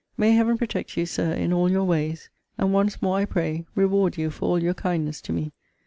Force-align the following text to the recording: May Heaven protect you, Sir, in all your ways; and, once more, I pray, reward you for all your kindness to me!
May 0.17 0.31
Heaven 0.31 0.57
protect 0.57 0.97
you, 0.97 1.05
Sir, 1.05 1.31
in 1.33 1.53
all 1.53 1.69
your 1.69 1.83
ways; 1.83 2.31
and, 2.57 2.73
once 2.73 3.03
more, 3.03 3.17
I 3.17 3.25
pray, 3.25 3.67
reward 3.75 4.17
you 4.17 4.31
for 4.31 4.45
all 4.49 4.57
your 4.59 4.73
kindness 4.73 5.21
to 5.21 5.31
me! 5.31 5.51